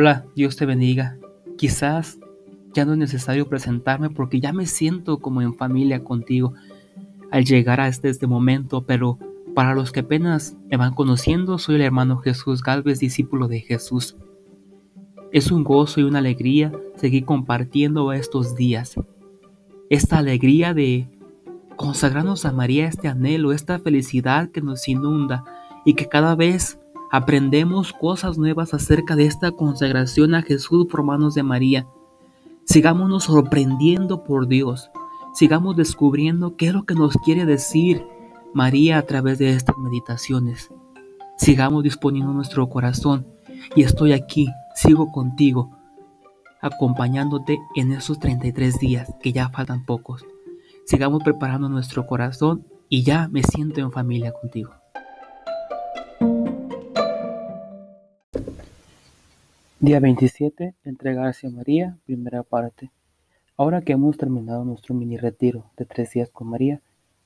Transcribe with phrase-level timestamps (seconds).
[0.00, 1.18] Hola, Dios te bendiga.
[1.56, 2.20] Quizás
[2.72, 6.54] ya no es necesario presentarme porque ya me siento como en familia contigo
[7.32, 9.18] al llegar a este, este momento, pero
[9.56, 14.16] para los que apenas me van conociendo, soy el hermano Jesús Galvez, discípulo de Jesús.
[15.32, 18.94] Es un gozo y una alegría seguir compartiendo estos días.
[19.90, 21.08] Esta alegría de
[21.74, 25.42] consagrarnos a María, este anhelo, esta felicidad que nos inunda
[25.84, 26.78] y que cada vez
[27.10, 31.86] aprendemos cosas nuevas acerca de esta consagración a Jesús por manos de María.
[32.64, 34.90] Sigámonos sorprendiendo por Dios.
[35.34, 38.04] Sigamos descubriendo qué es lo que nos quiere decir
[38.52, 40.70] María a través de estas meditaciones.
[41.36, 43.26] Sigamos disponiendo nuestro corazón
[43.74, 45.70] y estoy aquí, sigo contigo,
[46.60, 50.24] acompañándote en esos 33 días, que ya faltan pocos.
[50.86, 54.77] Sigamos preparando nuestro corazón y ya me siento en familia contigo.
[59.80, 60.74] Día 27.
[60.82, 62.90] Entregarse a María, primera parte.
[63.56, 66.80] Ahora que hemos terminado nuestro mini retiro de tres días con María,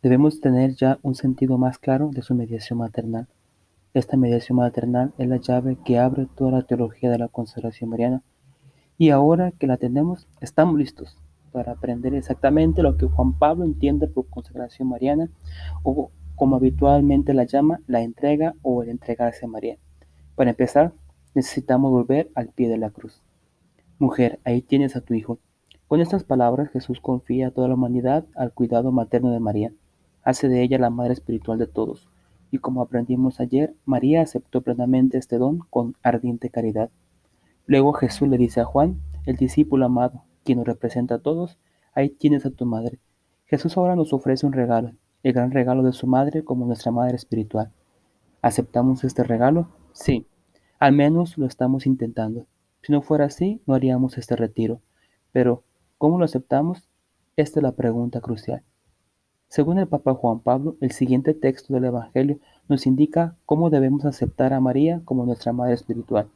[0.00, 3.28] debemos tener ya un sentido más claro de su mediación maternal.
[3.92, 8.22] Esta mediación maternal es la llave que abre toda la teología de la consagración mariana.
[8.96, 11.18] Y ahora que la tenemos, estamos listos
[11.52, 15.28] para aprender exactamente lo que Juan Pablo entiende por consagración mariana
[15.82, 19.76] o como habitualmente la llama, la entrega o el entregarse a María.
[20.34, 20.94] Para empezar,
[21.38, 23.22] necesitamos volver al pie de la cruz.
[24.00, 25.38] Mujer, ahí tienes a tu hijo.
[25.86, 29.72] Con estas palabras Jesús confía a toda la humanidad al cuidado materno de María.
[30.24, 32.08] Hace de ella la madre espiritual de todos.
[32.50, 36.90] Y como aprendimos ayer, María aceptó plenamente este don con ardiente caridad.
[37.66, 41.56] Luego Jesús le dice a Juan, el discípulo amado, quien nos representa a todos,
[41.94, 42.98] ahí tienes a tu madre.
[43.46, 44.90] Jesús ahora nos ofrece un regalo,
[45.22, 47.70] el gran regalo de su madre como nuestra madre espiritual.
[48.42, 49.68] ¿Aceptamos este regalo?
[49.92, 50.26] Sí.
[50.80, 52.46] Al menos lo estamos intentando.
[52.82, 54.80] Si no fuera así, no haríamos este retiro.
[55.32, 55.64] Pero,
[55.98, 56.88] ¿cómo lo aceptamos?
[57.36, 58.62] Esta es la pregunta crucial.
[59.48, 62.38] Según el Papa Juan Pablo, el siguiente texto del Evangelio
[62.68, 66.28] nos indica cómo debemos aceptar a María como nuestra Madre Espiritual.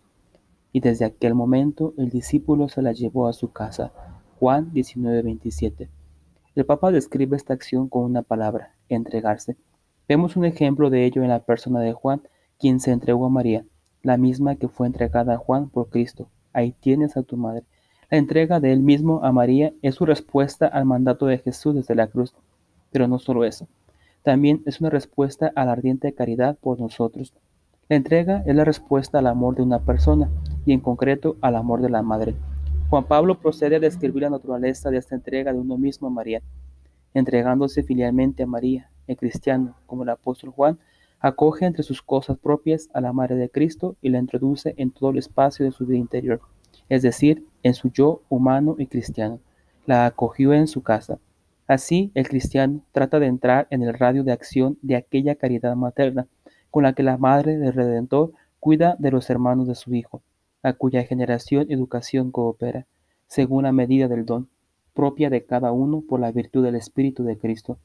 [0.73, 3.93] Y desde aquel momento el discípulo se la llevó a su casa.
[4.41, 5.89] Juan 19:27.
[6.57, 9.57] El Papa describe esta acción con una palabra, entregarse.
[10.09, 12.23] Vemos un ejemplo de ello en la persona de Juan,
[12.59, 13.65] quien se entregó a María
[14.03, 16.29] la misma que fue entregada a Juan por Cristo.
[16.53, 17.65] Ahí tienes a tu madre.
[18.11, 21.95] La entrega de él mismo a María es su respuesta al mandato de Jesús desde
[21.95, 22.35] la cruz.
[22.91, 23.69] Pero no solo eso,
[24.23, 27.33] también es una respuesta a la ardiente caridad por nosotros.
[27.89, 30.31] La entrega es la respuesta al amor de una persona
[30.65, 32.35] y en concreto al amor de la madre.
[32.91, 36.43] Juan Pablo procede a describir la naturaleza de esta entrega de uno mismo a María,
[37.15, 40.79] entregándose filialmente a María, el cristiano, como el apóstol Juan,
[41.25, 45.11] Acoge entre sus cosas propias a la Madre de Cristo y la introduce en todo
[45.11, 46.41] el espacio de su vida interior,
[46.89, 49.39] es decir, en su yo humano y cristiano.
[49.87, 51.21] La acogió en su casa.
[51.69, 56.27] Así, el cristiano trata de entrar en el radio de acción de aquella caridad materna
[56.73, 60.23] con la que la Madre del Redentor cuida de los hermanos de su Hijo,
[60.65, 62.87] a cuya generación y educación coopera,
[63.29, 64.49] según la medida del don,
[64.93, 67.79] propia de cada uno por la virtud del Espíritu de Cristo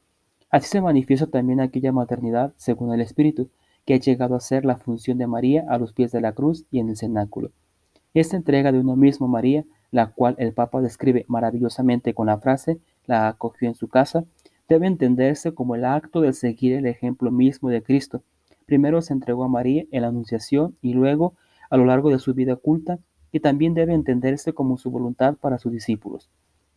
[0.50, 3.50] Así se manifiesta también aquella maternidad, según el Espíritu,
[3.84, 6.64] que ha llegado a ser la función de María a los pies de la cruz
[6.70, 7.50] y en el cenáculo.
[8.14, 12.78] Esta entrega de uno mismo María, la cual el Papa describe maravillosamente con la frase,
[13.06, 14.24] la acogió en su casa,
[14.68, 18.22] debe entenderse como el acto de seguir el ejemplo mismo de Cristo.
[18.64, 21.34] Primero se entregó a María en la Anunciación y luego,
[21.68, 22.98] a lo largo de su vida oculta,
[23.32, 26.30] y también debe entenderse como su voluntad para sus discípulos.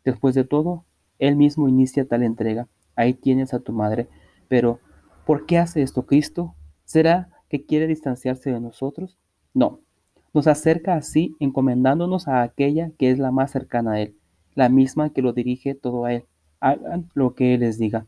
[0.04, 0.84] Después de todo,
[1.20, 2.68] él mismo inicia tal entrega
[3.02, 4.08] ahí tienes a tu madre.
[4.48, 4.80] Pero,
[5.26, 6.56] ¿por qué hace esto Cristo?
[6.84, 9.18] ¿Será que quiere distanciarse de nosotros?
[9.54, 9.82] No,
[10.34, 14.16] nos acerca así encomendándonos a aquella que es la más cercana a Él,
[14.56, 16.26] la misma que lo dirige todo a Él.
[16.60, 18.08] Hagan lo que Él les diga.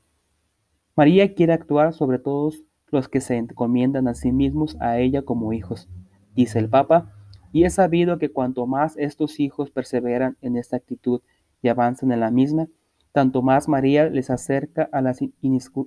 [0.95, 5.51] María quiere actuar sobre todos los que se encomiendan a sí mismos a ella como
[5.51, 5.89] hijos,
[6.35, 7.11] dice el Papa,
[7.51, 11.21] y es sabido que cuanto más estos hijos perseveran en esta actitud
[11.61, 12.67] y avanzan en la misma,
[13.13, 15.15] tanto más María les acerca a la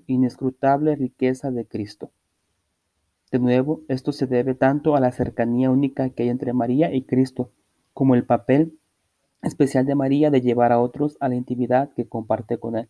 [0.07, 2.13] inescrutable riqueza de Cristo.
[3.33, 7.03] De nuevo, esto se debe tanto a la cercanía única que hay entre María y
[7.03, 7.51] Cristo,
[7.93, 8.79] como el papel
[9.43, 12.89] especial de María de llevar a otros a la intimidad que comparte con Él.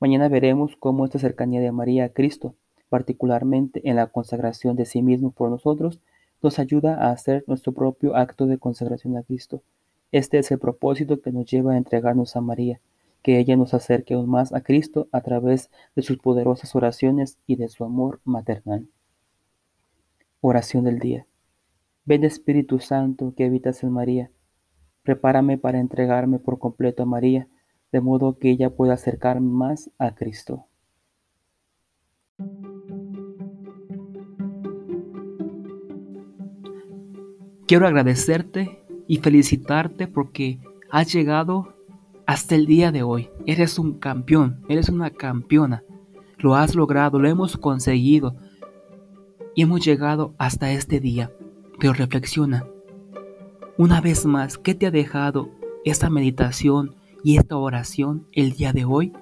[0.00, 2.54] Mañana veremos cómo esta cercanía de María a Cristo,
[2.90, 6.02] particularmente en la consagración de sí mismo por nosotros,
[6.42, 9.62] nos ayuda a hacer nuestro propio acto de consagración a Cristo.
[10.12, 12.80] Este es el propósito que nos lleva a entregarnos a María
[13.26, 17.56] que ella nos acerque aún más a Cristo a través de sus poderosas oraciones y
[17.56, 18.86] de su amor maternal.
[20.40, 21.26] Oración del día.
[22.04, 24.30] Ven Espíritu Santo que habitas en María.
[25.02, 27.48] Prepárame para entregarme por completo a María,
[27.90, 30.68] de modo que ella pueda acercarme más a Cristo.
[37.66, 40.60] Quiero agradecerte y felicitarte porque
[40.92, 41.75] has llegado
[42.26, 43.30] hasta el día de hoy.
[43.46, 45.84] Eres un campeón, eres una campeona.
[46.38, 48.36] Lo has logrado, lo hemos conseguido
[49.54, 51.32] y hemos llegado hasta este día.
[51.78, 52.66] Pero reflexiona,
[53.78, 55.50] una vez más, ¿qué te ha dejado
[55.84, 59.12] esta meditación y esta oración el día de hoy?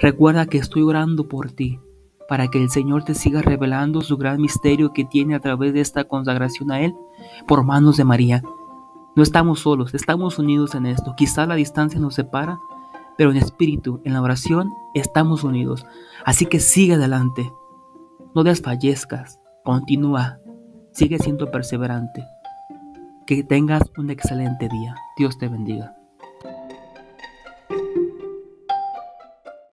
[0.00, 1.80] Recuerda que estoy orando por ti,
[2.28, 5.80] para que el Señor te siga revelando su gran misterio que tiene a través de
[5.80, 6.94] esta consagración a Él
[7.46, 8.42] por manos de María.
[9.14, 11.14] No estamos solos, estamos unidos en esto.
[11.16, 12.58] Quizá la distancia nos separa,
[13.18, 15.86] pero en espíritu, en la oración, estamos unidos.
[16.24, 17.52] Así que sigue adelante.
[18.34, 20.38] No desfallezcas, continúa,
[20.92, 22.26] Sigue siendo perseverante.
[23.26, 24.94] Que tengas un excelente día.
[25.16, 25.96] Dios te bendiga.